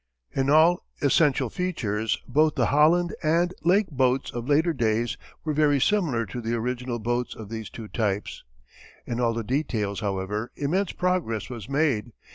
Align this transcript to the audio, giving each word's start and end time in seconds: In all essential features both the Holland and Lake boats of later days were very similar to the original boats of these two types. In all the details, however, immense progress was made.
In 0.31 0.49
all 0.49 0.81
essential 1.03 1.51
features 1.51 2.19
both 2.27 2.55
the 2.55 2.65
Holland 2.73 3.13
and 3.21 3.53
Lake 3.63 3.85
boats 3.91 4.31
of 4.31 4.49
later 4.49 4.73
days 4.73 5.15
were 5.43 5.53
very 5.53 5.79
similar 5.79 6.25
to 6.25 6.41
the 6.41 6.55
original 6.55 6.97
boats 6.97 7.35
of 7.35 7.49
these 7.49 7.69
two 7.69 7.87
types. 7.87 8.43
In 9.05 9.19
all 9.19 9.35
the 9.35 9.43
details, 9.43 9.99
however, 9.99 10.51
immense 10.55 10.91
progress 10.91 11.51
was 11.51 11.69
made. 11.69 12.13